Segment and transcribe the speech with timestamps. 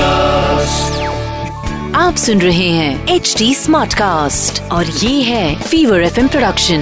[1.94, 6.80] आप सुन रहे हैं एच डी स्मार्ट कास्ट और ये है फीवर एफ़ प्रोडक्शन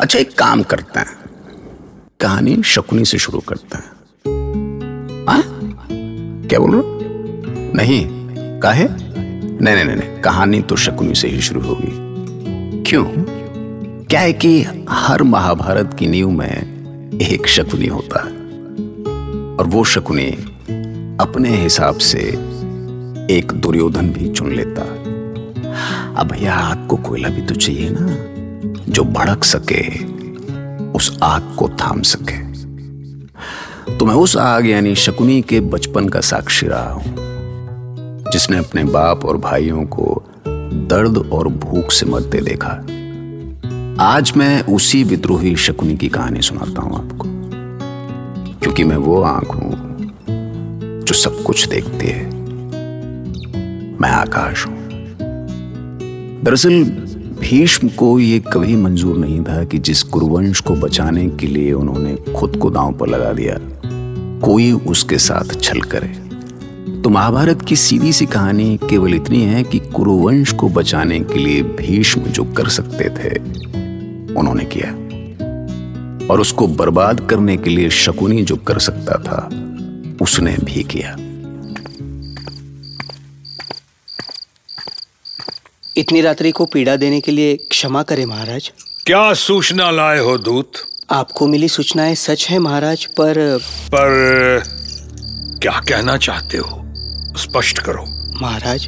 [0.00, 1.18] अच्छा एक काम करते हैं।
[2.20, 3.90] कहानी शकुनी से शुरू करते हैं।
[5.28, 5.42] हाँ?
[6.48, 6.82] क्या बोल रहे
[7.74, 8.06] नहीं।
[8.60, 11.92] काहे नहीं नहीं नहीं नहीं। कहानी तो शकुनी से ही शुरू होगी।
[12.82, 13.04] क्यों?
[14.04, 16.62] क्या है कि हर महाभारत की नींव में
[17.22, 18.41] एक शकुनी होता है।
[19.62, 20.30] और वो शकुनी
[21.20, 22.18] अपने हिसाब से
[23.30, 24.82] एक दुर्योधन भी चुन लेता।
[26.20, 28.06] अब भैया आग को कोयला भी तो चाहिए ना,
[28.88, 29.82] जो भड़क सके,
[30.92, 32.36] उस आग को थाम सके।
[33.96, 37.14] तो मैं उस आग यानी शकुनी के बचपन का साक्षी रहा हूँ,
[38.32, 40.22] जिसने अपने बाप और भाइयों को
[40.90, 42.72] दर्द और भूख से मरते देखा।
[44.04, 47.31] आज मैं उसी विद्रोही शकुनी की कहानी सुनाता हूँ आपको।
[48.62, 49.92] क्योंकि मैं वो आँख हूँ
[51.02, 52.30] जो सब कुछ देखती है।
[54.00, 54.88] मैं आकाश हूँ।
[56.42, 56.84] दरअसल,
[57.40, 62.16] भीष्म को यह कभी मंजूर नहीं था कि जिस कुरुवंश को बचाने के लिए उन्होंने
[62.36, 63.58] खुद को दांव पर लगा दिया,
[64.40, 66.22] कोई उसके साथ छल करे।
[67.02, 71.62] तो महाभारत की सीधी सी कहानी केवल इतनी है कि कुरुवंश को बचाने के लिए
[71.62, 73.38] भीष्म जो कर सकते थे,
[74.34, 75.01] उन्होंने किया।
[76.32, 79.48] और उसको बर्बाद करने के लिए शकुनी जो कर सकता था
[80.24, 81.16] उसने भी किया।
[85.96, 88.72] इतनी रात्रि को पीड़ा देने के लिए क्षमा करें महाराज।
[89.06, 90.72] क्या सूचना लाए हो दूत?
[91.10, 94.62] आपको मिली सूचनाएँ सच है महाराज पर पर
[95.62, 96.82] क्या कहना चाहते हो?
[97.38, 98.04] स्पष्ट करो।
[98.42, 98.86] महाराज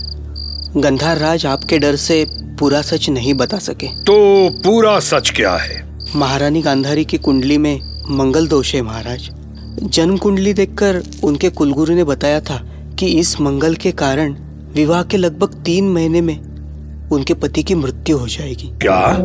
[0.76, 2.26] गंधार राज आपके डर से
[2.58, 5.83] पूरा सच नहीं बता सके। तो पूरा सच क्या है?
[6.16, 9.30] महारानी गांधारी की कुंडली में मंगल दोष है महाराज।
[9.82, 12.66] जन्म कुंडली देखकर उनके कुलगुरु ने बताया था
[12.98, 14.36] कि इस मंगल के कारण
[14.74, 16.40] विवाह के लगभग तीन महीने में
[17.08, 19.18] उनके पति की मृत्यु हो जाएगी। क्या?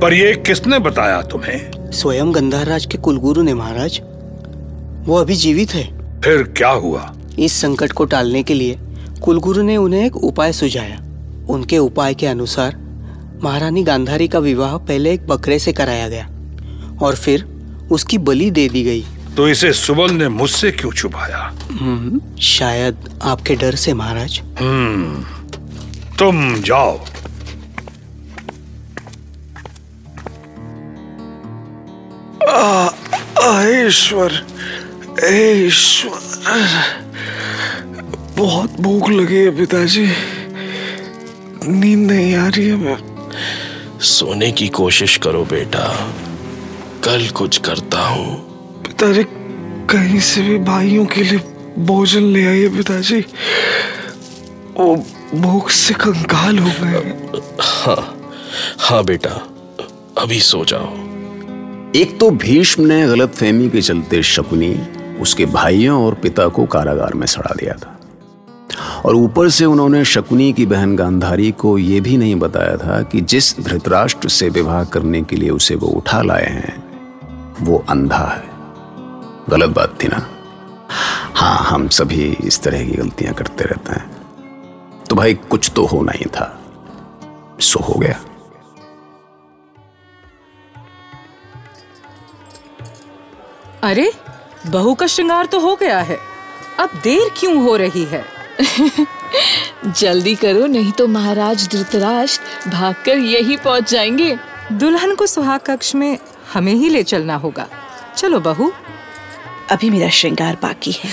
[0.00, 1.90] पर ये किसने बताया तुम्हें?
[1.92, 4.00] स्वयं गंधार राज के कुलगुरु ने महाराज।
[5.06, 7.14] वो अभी जीवित है। फिर क्या हुआ?
[7.38, 8.78] इस संकट को टालने के लिए
[9.22, 11.04] कुलगुरु ने उन्हें एक उपाय सुझाया।
[11.48, 12.89] उनके उपाय के अनुसार
[13.44, 16.28] महारानी गांधारी का विवाह पहले एक बकरे से कराया गया
[17.02, 17.44] और फिर
[17.92, 19.04] उसकी बलि दे दी गई।
[19.36, 21.54] तो इसे सुबल ने मुझसे क्यों छुपाया?
[21.70, 24.40] हम्म, शायद आपके डर से महाराज।
[26.18, 27.00] तुम जाओ।
[33.86, 34.46] ईश्वर
[35.24, 36.20] ईश्वर।
[38.38, 40.06] बहुत भूख लगी है पिताजी।
[41.66, 43.09] नींद नहीं आ रही है मैं
[44.00, 46.12] सोने की कोशिश करो बेटा।
[47.04, 48.34] कल कुछ करता हूँ।
[48.82, 49.24] पिताजी
[49.90, 51.38] कहीं से भी भाइयों के लिए
[51.78, 53.20] भोजन ले आइए पिताजी।
[54.76, 54.96] वो
[55.34, 58.16] भूख से कंकाल हो गए हाँ।
[58.78, 59.30] हाँ बेटा
[60.18, 60.94] अभी सो जाओ।
[61.96, 64.74] एक तो भीष्म ने गलत फहमी के चलते शकुनी
[65.20, 67.99] उसके भाइयों और पिता को कारागार में सड़ा दिया था।
[69.06, 73.20] और ऊपर से उन्होंने शकुनी की बहन गांधारी को यह भी नहीं बताया था कि
[73.20, 76.90] जिस धृतराष्ट्र से विवाह करने के लिए उसे वो उठा लाए हैं,
[77.60, 78.50] वो अंधा है।
[79.50, 80.28] गलत बात थी ना?
[81.34, 84.10] हाँ हम सभी इस तरह की गलतियाँ करते रहते हैं।
[85.04, 86.60] तो भाई, कुछ तो होना ही था।
[87.60, 88.20] सो हो गया।
[93.82, 94.12] अरे,
[94.66, 96.18] बहू का श्रृंगार तो हो गया है।
[96.80, 98.39] अब देर क्यों हो रही है?
[99.86, 104.38] जल्दी करो नहीं तो महाराज धृतराष्ट्र भागकर यही पहुँच जाएँगे।
[104.72, 106.18] दुल्हन को सुहाग कक्ष में
[106.54, 107.66] हमें ही ले चलना होगा।
[108.16, 108.72] चलो बहू।
[109.70, 111.10] अभी मेरा श्रृंगार बाकी है।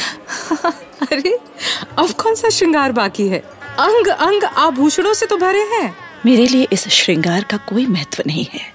[1.02, 1.40] अरे
[1.97, 3.40] अब कौन सा श्रृंगार बाकी है?
[3.79, 8.46] अंग अंग आभूषणों से तो भरे हैं। मेरे लिए इस श्रृंगार का कोई महत्व नहीं
[8.53, 8.74] है।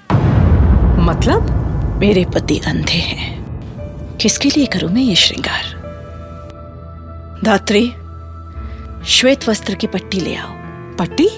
[1.05, 1.63] मतलब?
[2.01, 3.43] मेरे पति अंधे हैं।
[4.17, 5.83] किसके लिए करूँ मैं ये श्रृंगार?
[7.45, 7.93] धात्री
[9.07, 10.49] श्वेत वस्त्र की पट्टी ले आओ।
[10.97, 11.29] पट्टी?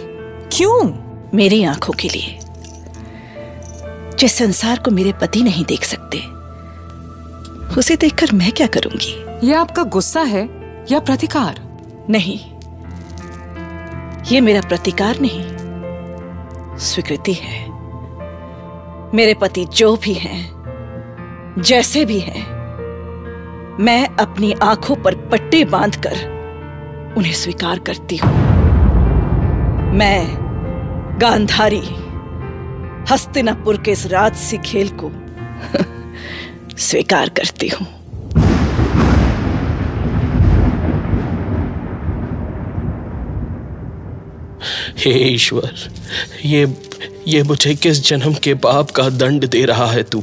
[0.57, 0.95] क्यों?
[1.35, 2.39] मेरी आँखों के लिए।
[4.19, 6.19] जिस संसार को मेरे पति नहीं देख सकते
[7.81, 9.27] उसे देखकर मैं क्या करूँगी?
[9.47, 10.49] ये आपका गुस्सा है
[10.93, 11.79] या प्रतिकार?
[12.11, 12.41] नहीं।
[14.25, 15.43] ये मेरा प्रतिकार नहीं।
[16.79, 17.69] स्वीकृति है।
[19.15, 20.55] मेरे पति जो भी हैं
[21.59, 22.47] जैसे भी हैं
[23.81, 26.34] मैं अपनी आँखों पर पट्टी बांधकर
[27.17, 28.33] उन्हें स्वीकार करती हूँ।
[29.95, 30.45] मैं
[31.21, 31.83] गांधारी,
[33.13, 35.11] हस्तिनापुर के इस राजसी खेल को
[36.79, 37.87] स्वीकार करती हूँ।
[44.99, 45.75] हे ईश्वर,
[46.45, 46.77] ये
[47.29, 50.23] ये मुझे किस जन्म के बाप का दंड दे रहा है तू?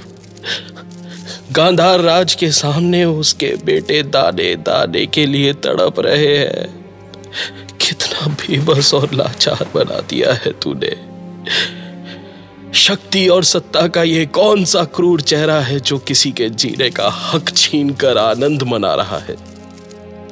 [1.52, 6.81] गांधार राज के सामने उसके बेटे दाने दाने के लिए तड़प रहे हैं।
[7.92, 10.92] कितना बेबस और लाचार बना दिया है तूने।
[12.74, 17.10] शक्ति और सत्ता का ये कौन सा क्रूर चेहरा है जो किसी के जीने का
[17.10, 19.36] हक छीन कर आनंद मना रहा है?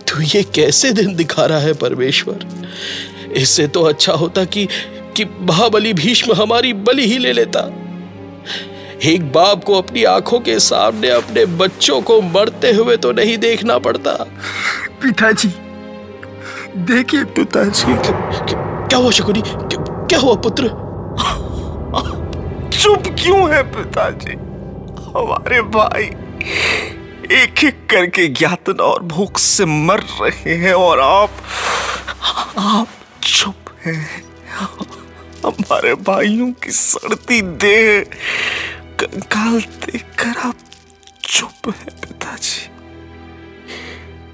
[0.08, 2.48] तू ये कैसे दिन दिखा रहा है परमेश्वर?
[3.36, 4.68] इससे तो अच्छा होता कि
[5.18, 7.70] कि महाबली भीष्म हमारी बलि ही ले लेता।
[9.04, 13.78] एक बाप को अपनी आँखों के सामने अपने बच्चों को मरते हुए तो नहीं देखना
[13.78, 14.12] पड़ता।
[15.04, 15.54] पिताजी
[16.86, 17.96] देखिए पिताजी।
[18.88, 19.42] क्या हुआ शकुनी?
[19.46, 20.68] क्या हुआ पुत्र?
[22.78, 24.34] चुप क्यों है पिताजी?
[25.10, 26.04] हमारे भाई
[27.38, 31.30] एक एक करके ज्ञातन और भूख से मर रहे हैं और आप
[32.58, 32.88] आप
[33.24, 34.24] चुप हैं।
[35.46, 38.04] हमारे भाइयों की सड़ती देह
[39.00, 40.56] कंकाल देखकर आप
[41.24, 42.70] चुप हैं पिताजी।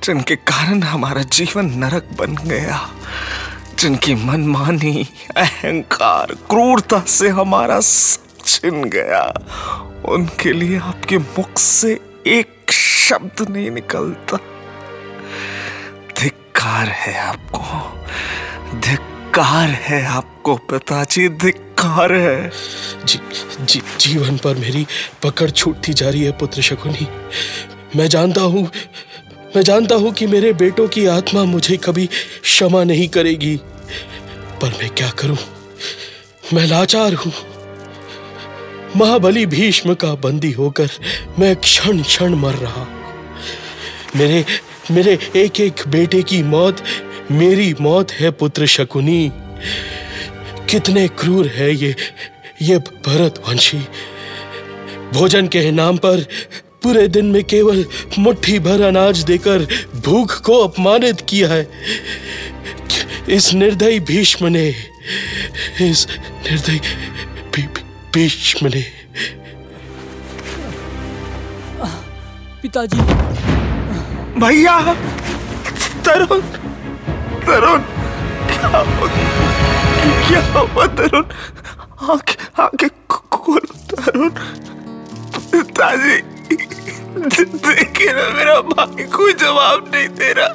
[0.05, 2.79] जिनके कारण हमारा जीवन नरक बन गया
[3.79, 5.07] जिनकी मनमानी
[5.37, 7.79] अहंकार क्रूरता से हमारा
[8.45, 9.21] छिन गया
[10.05, 11.93] उनके लिए आपके मुख से
[12.27, 14.37] एक शब्द नहीं निकलता।
[16.21, 22.51] धिक्कार है आपको धिक्कार है आपको पिताजी धिक्कार है।
[23.05, 23.19] जी,
[23.61, 24.87] जी, जीवन पर मेरी
[25.23, 27.07] पकड़ छूटती जा रही है पुत्र शकुनी।
[27.95, 28.69] मैं जानता हूँ
[29.55, 32.05] मैं जानता हूँ कि मेरे बेटों की आत्मा मुझे कभी
[32.41, 33.55] क्षमा नहीं करेगी।
[34.61, 35.37] पर मैं क्या करूँ?
[36.53, 37.31] मैं लाचार हूँ।
[38.95, 40.89] महाबली भीष्म का बंदी होकर
[41.39, 42.87] मैं क्षण क्षण मर रहा
[44.15, 44.45] मेरे
[44.91, 46.83] मेरे एक एक बेटे की मौत,
[47.31, 49.31] मेरी मौत है पुत्र शकुनी।
[50.69, 51.95] कितने क्रूर है ये
[52.61, 53.79] ये भरत वंशी
[55.13, 56.25] भोजन के नाम पर
[56.85, 57.85] पूरे दिन में केवल
[58.19, 59.59] मुट्ठी भर अनाज देकर
[60.05, 61.63] भूख को अपमानित किया है।
[63.29, 64.67] इस निर्दयी भीष्म ने
[65.81, 66.07] इस
[66.45, 66.79] निर्दयी
[68.13, 68.83] भीष्म ने।
[72.61, 72.97] पिताजी।
[74.39, 74.77] भैया
[76.05, 76.41] तरुण
[77.47, 77.81] तरुण
[78.61, 78.83] क्या
[80.27, 81.25] क्या हुआ तरुण?
[82.11, 84.29] आँखें आँखें खोलो तरुण।
[85.51, 86.34] पिताजी।
[87.15, 90.53] देखिए ना मेरा भाई कोई जवाब नहीं दे रहा।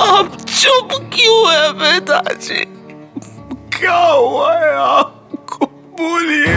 [0.00, 2.64] आप चुप क्यों है पिताजी
[3.78, 5.66] क्या हुआ है आपको?
[6.00, 6.54] बोलिए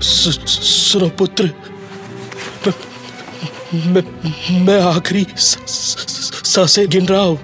[0.00, 1.44] सुनो पुत्र
[3.74, 4.02] मैं
[4.64, 7.38] मैं आखिरी साँसें गिन रहा हूँ।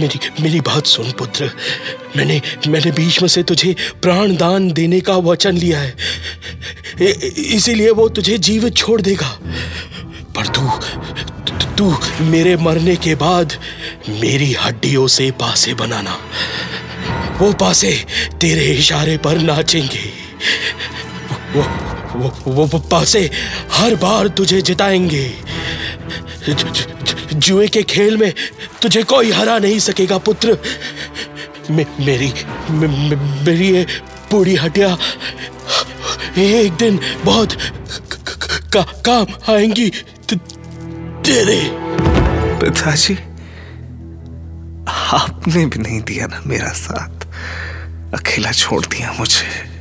[0.00, 1.50] मेरी मेरी बात सुन पुत्र।
[2.16, 5.96] मैंने मैंने भीष्म से तुझे प्राण दान देने का वचन लिया है।
[7.38, 9.38] इसीलिए वो तुझे जीवित छोड़ देगा।
[10.36, 10.70] पर तू
[11.78, 13.52] तू मेरे मरने के बाद
[14.08, 16.18] मेरी हड्डियों से पासे बनाना।
[17.38, 18.04] वो पासे
[18.40, 20.12] तेरे इशारे पर नाचेंगे।
[21.56, 21.62] वो
[22.18, 23.30] वो वो, वो पासे
[23.72, 25.34] हर बार तुझे जिताएँगे।
[27.34, 28.34] जुए के खेल में
[28.82, 30.58] तुझे कोई हरा नहीं सकेगा पुत्र।
[31.70, 32.32] मे, मेरी
[32.70, 33.86] मे, मे, मेरी ये
[34.30, 34.98] पूरी हड्डियाँ
[36.38, 37.52] एक दिन बहुत
[38.76, 39.90] का, काम आएँगी
[41.24, 41.70] तेरे।
[42.60, 43.14] पिताजी
[44.90, 47.26] आपने भी नहीं दिया ना मेरा साथ।
[48.18, 49.72] अकेला छोड़ दिया मुझे।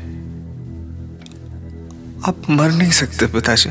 [2.28, 3.70] आप मर नहीं सकते पिताजी।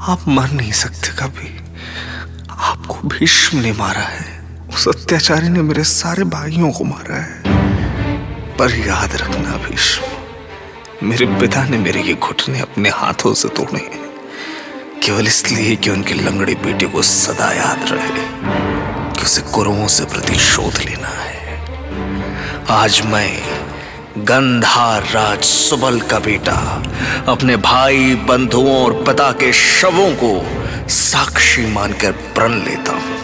[0.00, 1.60] आप मर नहीं सकते कभी।
[2.50, 7.42] आपको भीष्म ने मारा है। उस अत्याचारी ने मेरे सारे भाइयों को मारा है।
[8.56, 10.19] पर याद रखना भीष्म।
[11.02, 14.00] मेरे पिता ने मेरे ये घुटने अपने हाथों से तोड़े हैं।
[15.04, 18.08] केवल इसलिए कि उनके लंगड़े बेटे को सदा याद रहे
[19.12, 21.58] कि उसे कुरुओं से प्रतिशोध लेना है।
[22.70, 23.30] आज मैं
[24.18, 26.82] गंधार राज सुबल का बेटा
[27.28, 30.32] अपने भाई, बंधुओं और पिता के शवों को
[30.88, 33.19] साक्षी मानकर प्रण लेता हूँ।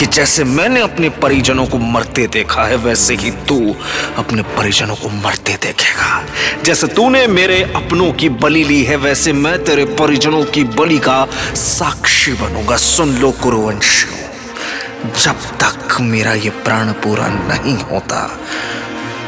[0.00, 3.76] कि जैसे मैंने अपने परिजनों को मरते देखा है, वैसे ही तू
[4.18, 6.22] अपने परिजनों को मरते देखेगा।
[6.64, 11.26] जैसे तूने मेरे अपनों की बलि ली है, वैसे मैं तेरे परिजनों की बलि का
[11.54, 18.26] साक्षी बनूँगा। सुन लो कुरुवंशियों, जब तक मेरा ये प्राण पूरा नहीं होता,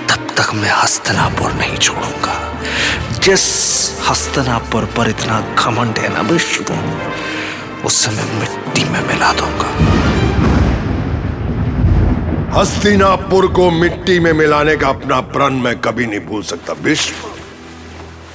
[0.08, 2.38] तब तक मैं हस्तनापुर नहीं छोड़ूँगा।
[3.20, 3.44] जिस
[4.08, 6.74] हस्तनापुर पर इतना घमंड है ना विश्व
[7.84, 10.01] उस समय मिट्टी में मिला दूँगा।
[12.54, 17.14] हस्तिनापुर को मिट्टी में मिलाने का अपना प्रण मैं कभी नहीं भूल सकता। विश्व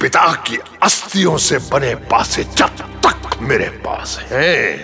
[0.00, 4.76] पिता की अस्थियों से बने पासे जब तक मेरे पास है,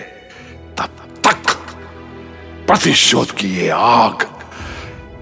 [0.77, 1.51] तब तक
[2.67, 4.23] प्रतिशोध की ये आग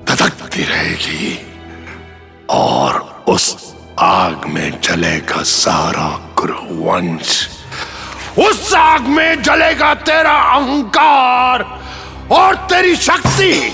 [0.08, 1.38] धधकती रहेगी
[2.50, 7.48] और उस आग में जलेगा सारा गुरुवंश।
[8.40, 11.66] उस आग में जलेगा तेरा अहंकार
[12.32, 13.74] और तेरी शक्ति।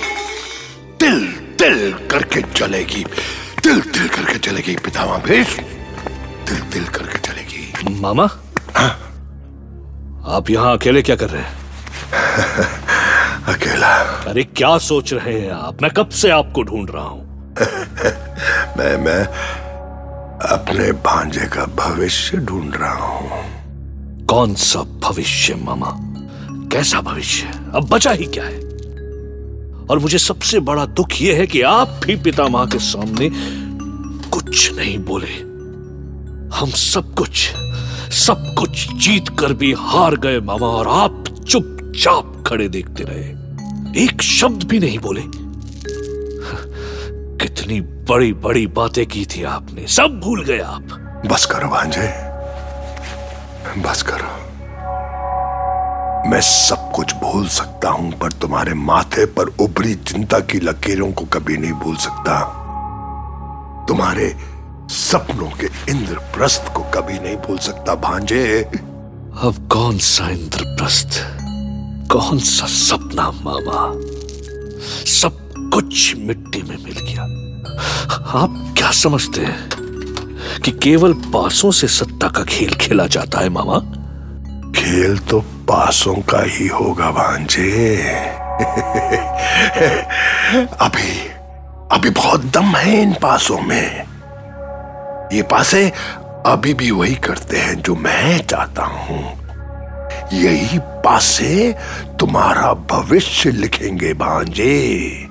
[1.00, 1.28] तिल
[1.60, 3.04] तिल करके चलेगी।
[3.64, 5.64] तिल तिल करके चलेगी पितामा भीष्म
[6.48, 8.24] तिल तिल करके चलेगी। मामा?
[10.36, 11.58] आप यहाँ अकेले क्या कर रहे हैं?
[13.56, 13.96] अकेला।
[14.30, 15.82] अरे क्या सोच रहे हैं आप?
[15.82, 17.56] मैं कब से आपको ढूंढ रहा हूँ?
[18.78, 19.26] मैं मैं
[20.50, 25.96] अपने भांजे का भविष्य ढूंढ रहा हूँ। कौन सा भविष्य मामा?
[26.72, 27.48] कैसा भविष्य?
[27.76, 28.69] अब बचा ही क्या है?
[29.90, 33.32] और मुझे सबसे बड़ा दुख यह है कि आप भी पिता पितामह के सामने
[34.30, 35.50] कुछ नहीं बोले।
[36.58, 37.52] हम सब कुछ
[38.12, 43.40] सब कुछ जीत कर भी हार गए मामा और आप चुपचाप खड़े देखते रहे।
[44.04, 45.22] एक शब्द भी नहीं बोले।
[47.38, 50.82] कितनी बड़ी बड़ी बातें की थी आपने। सब भूल गए आप।
[51.26, 52.30] बस करो भांजे।
[53.82, 54.49] बस करो।
[56.28, 61.26] मैं सब कुछ भूल सकता हूँ पर तुम्हारे माथे पर उभरी चिंता की लकीरों को
[61.26, 62.40] कभी नहीं भूल सकता।
[63.88, 64.36] तुम्हारे
[64.90, 68.64] सपनों के इंद्रप्रस्थ को कभी नहीं भूल सकता भांजे।
[69.42, 71.24] अब कौन सा इंद्रप्रस्थ?
[72.12, 73.94] कौन सा सपना मामा?
[75.06, 77.24] सब कुछ मिट्टी में मिल गया।
[78.40, 79.70] आप क्या समझते हैं
[80.66, 83.80] कि केवल पासों से सत्ता का खेल खेला जाता है मामा?
[84.72, 88.04] खेल तो पासों का ही होगा भांजे।
[90.80, 91.30] अभी
[91.92, 94.06] अभी बहुत दम है इन पासों में।
[95.34, 95.94] ये पासे
[96.46, 99.40] अभी भी वही करते हैं जो मैं चाहता हूँ।
[100.34, 101.76] यही पासे
[102.20, 105.28] तुम्हारा भविष्य लिखेंगे भांजे।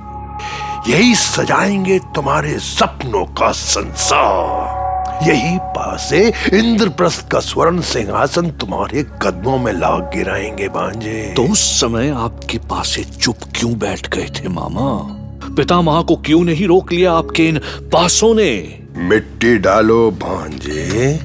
[0.88, 4.77] यही सजाएँगे तुम्हारे सपनों का संसार।
[5.26, 12.08] यही पासे इंद्रप्रस्थ का स्वर्ण सिंहासन तुम्हारे कदमों में ला गिराएँगे भांजे तो उस समय
[12.08, 15.14] आपके पासे चुप क्यों बैठ गए थे मामा?
[15.44, 17.58] पिता पितामह को क्यों नहीं रोक लिया आपके इन
[17.92, 18.80] पासों ने?
[18.96, 21.20] मिट्टी डालो भांजे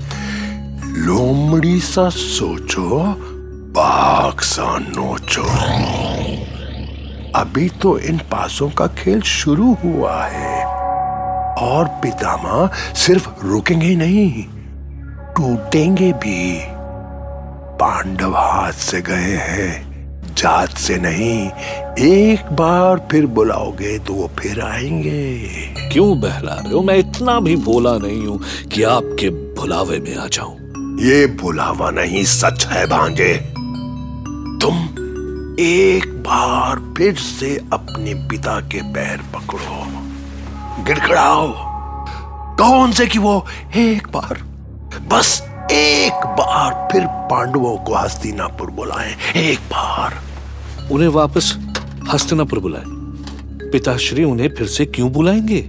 [0.85, 3.03] लोमड़ी सा सोचो
[3.75, 5.43] बाघ सा नोचो।
[7.39, 10.62] अभी तो इन पासों का खेल शुरू हुआ है।
[11.57, 14.45] और पितामह सिर्फ़ रुकेंगे ही नहीं
[15.33, 16.59] टूटेंगे भी।
[17.79, 19.93] पांडव हाथ से गए हैं
[20.35, 21.49] जात से नहीं।
[21.99, 25.39] एक बार फिर बुलाओगे तो वो फिर आएँगे।
[25.91, 26.81] क्यों बहला रहे हो?
[26.81, 28.41] मैं इतना भी भोला नहीं हूँ
[28.73, 30.57] कि आपके बुलावे में आ जाऊँ।
[30.99, 33.33] ये बुलावा नहीं सच है भांजे।
[34.61, 34.75] तुम
[35.59, 40.02] एक बार फिर से अपने पिता के पैर पकड़ो।
[40.85, 41.47] गिड़खड़ाओ
[42.57, 44.41] कौन से कि वो एक बार
[45.11, 50.13] बस एक बार फिर पांडवों को हस्तिनापुर बुलाएँ एक बार।
[50.91, 51.53] उन्हें वापस
[52.13, 52.83] हस्तिनापुर बुलाए।
[53.71, 55.61] पिताश्री उन्हें फिर से क्यों बुलाएँगे?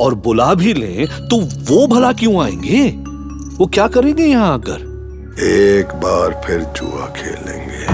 [0.00, 2.88] और बुला भी लें तो वो भला क्यों आएँगे?
[3.58, 4.80] वो क्या करेंगे यहाँ आकर?
[5.42, 7.84] एक बार फिर जुआ खेलेंगे।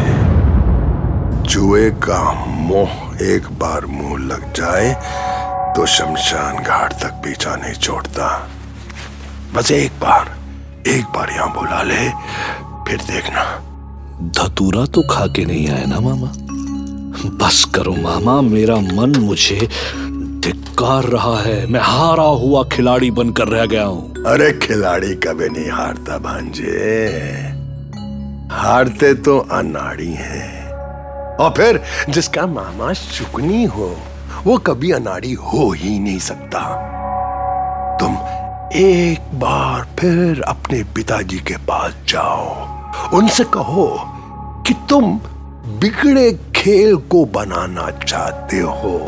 [1.48, 4.90] जुए का मोह एक बार मुँह लग जाए
[5.76, 8.26] तो शमशान घाट तक पीछा नहीं छोड़ता।
[9.54, 10.30] बस एक बार
[10.88, 12.08] एक बार यहाँ बुला ले
[12.88, 13.44] फिर देखना।
[14.38, 16.32] धतूरा तो खा के नहीं आया ना मामा?
[17.38, 19.68] बस करो मामा मेरा मन मुझे
[20.44, 25.70] धिक्कार रहा है। मैं हारा हुआ खिलाड़ी बनकर रह गया हूँ। अरे खिलाड़ी कभी नहीं
[25.70, 26.76] हारता भांजे।
[28.52, 30.70] हारते तो अनाड़ी हैं।
[31.36, 33.94] और फिर जिसका मामा शुकनी हो
[34.46, 36.60] वो कभी अनाड़ी हो ही नहीं सकता।
[38.00, 38.14] तुम
[38.76, 43.86] एक बार फिर अपने पिताजी के पास जाओ। उनसे कहो
[44.66, 45.12] कि तुम
[45.80, 48.98] बिगड़े खेल को बनाना चाहते हो।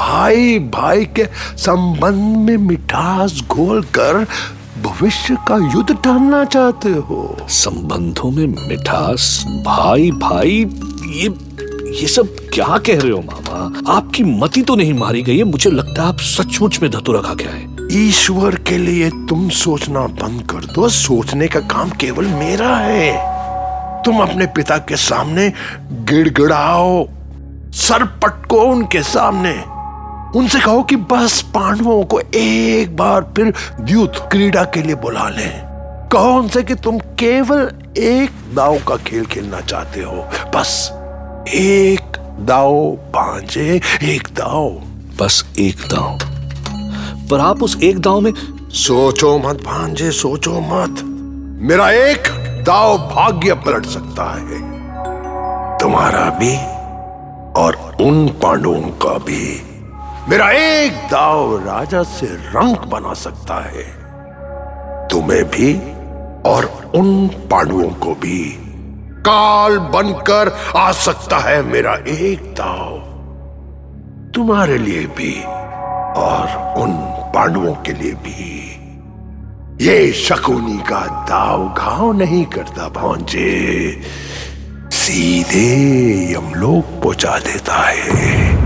[0.00, 1.24] भाई भाई के
[1.56, 4.26] संबंध में मिठास घोल कर
[4.82, 10.66] भविष्य का युद्ध टालना चाहते हो। संबंधों में मिठास भाई भाई
[11.06, 11.28] ये
[11.90, 13.92] ये सब क्या कह रहे हो मामा?
[13.92, 17.34] आपकी मति तो नहीं मारी गई है, मुझे लगता है आप सचमुच में धतुरा खा
[17.34, 22.76] के आए ईश्वर के लिए तुम सोचना बंद कर दो, सोचने का काम केवल मेरा
[22.76, 25.48] है। तुम अपने पिता के सामने
[25.92, 27.06] गिड़गिड़ाओ,
[27.72, 29.52] सर पटको उनके सामने।
[30.38, 35.62] उनसे कहो कि बस पांडवों को एक बार फिर द्युत क्रीड़ा के लिए बुला लें।
[36.12, 40.97] कहो उनसे कि तुम केवल एक दाव का खेल खेलना चाहते हो, बस।
[41.54, 42.00] एक
[42.40, 44.82] दाव पांचे एक दाव।
[45.20, 46.18] बस एक दाव।
[47.30, 48.32] पर आप उस एक दाव में
[48.70, 51.02] सोचो मत भांजे, सोचो मत।
[51.62, 52.22] मेरा एक
[52.66, 54.60] दाव भाग्य पलट सकता है।
[55.78, 56.56] तुम्हारा भी
[57.60, 59.62] और उन पांडवों का भी।
[60.28, 63.98] मेरा एक दाव राजा से रंक बना सकता है।
[65.08, 65.74] तुम्हें भी
[66.50, 68.64] और उन पांडवों को भी।
[69.28, 72.96] काल बनकर आ सकता है मेरा एक दाव।
[74.34, 75.32] तुम्हारे लिए भी
[76.20, 76.92] और उन
[77.34, 78.46] पांडवों के लिए भी।
[79.86, 84.02] ये शकुनी का दाव घाव नहीं करता भांजे।
[84.92, 85.66] सीधे
[86.32, 88.56] यमलोक पहुँचा देता है।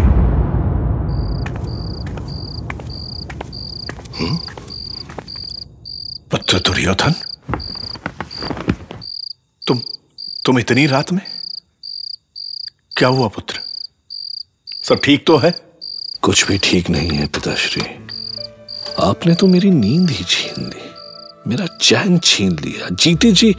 [6.31, 7.15] पुत्र दुर्योधन
[9.63, 9.81] तुम
[10.45, 11.21] तुम इतनी रात में?
[12.97, 13.61] क्या हुआ पुत्र?
[14.85, 15.51] सब ठीक तो है?
[16.23, 17.83] कुछ भी ठीक नहीं है पिताश्री।
[19.01, 20.91] आपने तो मेरी नींद ही छीन ली।
[21.47, 23.57] मेरा चैन छीन लिया। जीते जी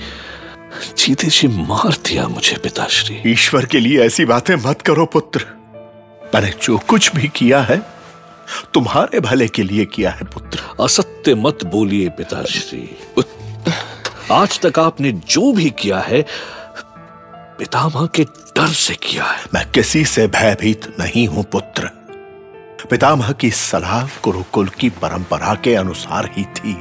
[0.98, 5.46] जीते जी मार दिया मुझे पिताश्री। ईश्वर के लिए ऐसी बातें मत करो पुत्र।
[6.36, 7.78] मैंने जो कुछ भी किया है
[8.74, 12.98] तुम्हारे भले के लिए किया है पुत्र। असत्य मत बोलिए पिताश्री।
[14.32, 16.26] आज तक आपने जो भी किया है
[17.64, 18.24] पितामह के
[18.58, 21.90] डर से किया है। मैं किसी से भयभीत नहीं हूँ पुत्र।
[22.90, 26.74] पितामह की सलाह गुरुकुल की परंपरा के अनुसार ही थी।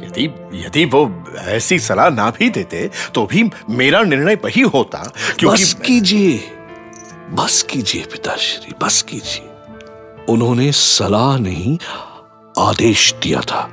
[0.00, 0.24] यदि
[0.56, 1.02] यदि वो
[1.48, 5.02] ऐसी सलाह ना भी देते तो भी मेरा निर्णय वही होता
[5.38, 6.38] क्योंकि बस कीजिए।
[7.32, 11.78] बस कीजिए पिताश्री बस कीजिए। उन्होंने सलाह नहीं
[12.58, 13.68] आदेश दिया था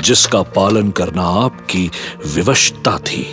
[0.00, 1.90] जिसका पालन करना आपकी
[2.26, 3.24] विवशता थी।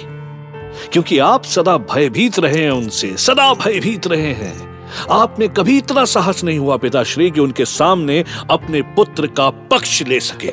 [0.93, 4.69] क्योंकि आप सदा भयभीत रहे हैं उनसे, सदा भयभीत रहे हैं।
[5.11, 10.01] आप में कभी इतना साहस नहीं हुआ पिताश्री कि उनके सामने अपने पुत्र का पक्ष
[10.01, 10.51] ले सके।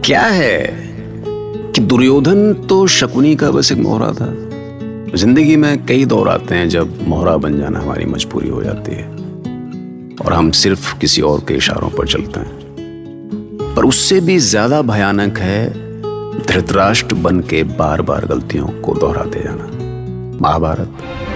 [0.00, 0.58] क्या है
[1.72, 4.32] कि दुर्योधन तो शकुनी का बस एक मोहरा था?
[5.16, 9.08] ज़िंदगी में कई दौर आते हैं जब मोहरा बन जाना हमारी मजबूरी हो जाती है।
[10.26, 12.55] और हम सिर्फ़ किसी और के इशारों पर चलते हैं।
[13.76, 15.68] पर उससे भी ज़्यादा भयानक है
[16.46, 19.66] धृतराष्ट्र बन के बार बार गलतियों को दोहराते जाना।
[20.42, 21.35] महाभारत।